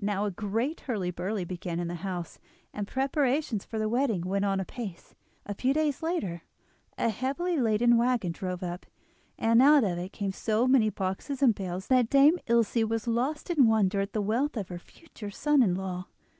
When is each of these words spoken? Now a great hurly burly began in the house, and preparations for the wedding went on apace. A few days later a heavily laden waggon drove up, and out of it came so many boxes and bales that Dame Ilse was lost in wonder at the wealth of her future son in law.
Now 0.00 0.24
a 0.24 0.32
great 0.32 0.80
hurly 0.80 1.12
burly 1.12 1.44
began 1.44 1.78
in 1.78 1.86
the 1.86 1.94
house, 2.02 2.40
and 2.72 2.88
preparations 2.88 3.64
for 3.64 3.78
the 3.78 3.88
wedding 3.88 4.22
went 4.22 4.44
on 4.44 4.58
apace. 4.58 5.14
A 5.46 5.54
few 5.54 5.72
days 5.72 6.02
later 6.02 6.42
a 6.98 7.08
heavily 7.08 7.56
laden 7.56 7.96
waggon 7.96 8.32
drove 8.32 8.64
up, 8.64 8.84
and 9.38 9.62
out 9.62 9.84
of 9.84 9.96
it 9.96 10.12
came 10.12 10.32
so 10.32 10.66
many 10.66 10.90
boxes 10.90 11.40
and 11.40 11.54
bales 11.54 11.86
that 11.86 12.10
Dame 12.10 12.40
Ilse 12.48 12.74
was 12.82 13.06
lost 13.06 13.48
in 13.48 13.68
wonder 13.68 14.00
at 14.00 14.12
the 14.12 14.20
wealth 14.20 14.56
of 14.56 14.70
her 14.70 14.78
future 14.80 15.30
son 15.30 15.62
in 15.62 15.76
law. 15.76 16.08